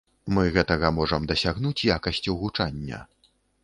[0.37, 3.07] Мы гэтага можам дасягнуць якасцю гучання.